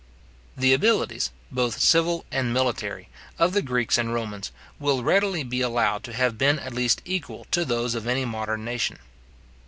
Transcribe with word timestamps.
The 0.57 0.73
abilities, 0.73 1.29
both 1.51 1.79
civil 1.79 2.25
and 2.31 2.51
military, 2.51 3.07
of 3.37 3.53
the 3.53 3.61
Greeks 3.61 3.99
and 3.99 4.11
Romans, 4.11 4.51
will 4.79 5.03
readily 5.03 5.43
be 5.43 5.61
allowed 5.61 6.03
to 6.05 6.13
have 6.13 6.39
been 6.39 6.57
at 6.57 6.73
least 6.73 7.03
equal 7.05 7.45
to 7.51 7.63
those 7.63 7.93
of 7.93 8.07
any 8.07 8.25
modern 8.25 8.65
nation. 8.65 8.97